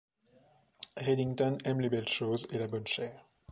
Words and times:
Reddington 0.97 1.59
aime 1.63 1.79
les 1.81 1.89
belles 1.89 2.07
choses 2.07 2.47
et 2.51 2.57
la 2.57 2.65
bonne 2.65 2.87
chair. 2.87 3.23